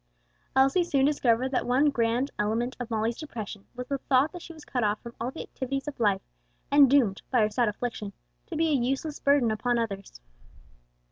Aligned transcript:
Elsie 0.55 0.83
soon 0.83 1.05
discovered 1.05 1.49
that 1.51 1.67
one 1.67 1.91
grand 1.91 2.31
element 2.39 2.75
of 2.79 2.89
Molly's 2.89 3.19
depression 3.19 3.65
was 3.75 3.85
the 3.85 3.99
thought 3.99 4.31
that 4.31 4.41
she 4.41 4.51
was 4.51 4.65
cut 4.65 4.83
off 4.83 4.99
from 5.03 5.13
all 5.21 5.29
the 5.29 5.43
activities 5.43 5.87
of 5.87 5.99
life 5.99 6.23
and 6.71 6.89
doomed, 6.89 7.21
by 7.29 7.41
her 7.41 7.51
sad 7.51 7.69
affliction, 7.69 8.11
to 8.47 8.55
be 8.55 8.69
a 8.69 8.81
useless 8.81 9.19
burden 9.19 9.51
upon 9.51 9.77
others. 9.77 10.19